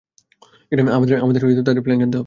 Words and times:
আমাদের 1.21 1.41
তাদের 1.65 1.83
প্ল্যান 1.83 1.99
জানতে 1.99 2.15
হবে। 2.15 2.19